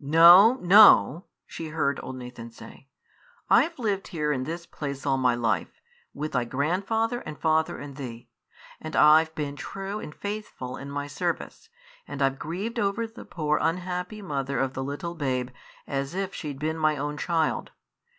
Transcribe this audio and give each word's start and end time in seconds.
"No, 0.00 0.54
no!" 0.62 1.26
she 1.46 1.68
heard 1.68 2.00
old 2.02 2.16
Nathan 2.16 2.50
say; 2.50 2.88
"I've 3.50 3.78
lived 3.78 4.08
here 4.08 4.32
in 4.32 4.44
this 4.44 4.64
place 4.64 5.04
all 5.04 5.18
my 5.18 5.34
life, 5.34 5.82
with 6.14 6.32
thy 6.32 6.46
grandfather 6.46 7.20
and 7.26 7.38
father 7.38 7.76
and 7.76 7.96
thee, 7.96 8.30
and 8.80 8.96
I've 8.96 9.34
been 9.34 9.54
true 9.54 10.00
and 10.00 10.14
faithful 10.14 10.78
in 10.78 10.90
my 10.90 11.06
service, 11.06 11.68
and 12.08 12.22
I've 12.22 12.38
grieved 12.38 12.78
over 12.78 13.06
the 13.06 13.26
poor 13.26 13.58
unhappy 13.60 14.22
mother 14.22 14.58
of 14.58 14.72
the 14.72 14.82
little 14.82 15.14
babe 15.14 15.50
as 15.86 16.14
if 16.14 16.34
she'd 16.34 16.58
been 16.58 16.78
my 16.78 16.96
own 16.96 17.18
child. 17.18 17.72